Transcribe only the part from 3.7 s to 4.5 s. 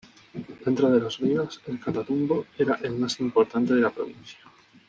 de la provincia.